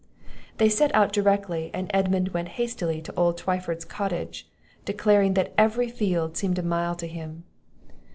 [0.57, 4.49] They set out directly, and Edmund went hastily to old Twyford's cottage,
[4.83, 7.43] declaring that every field seemed a mile to him.